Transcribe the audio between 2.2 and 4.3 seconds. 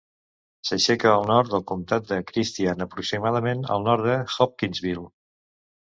Christian, aproximadament al nord de